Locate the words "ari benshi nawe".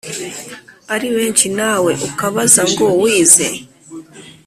0.93-1.91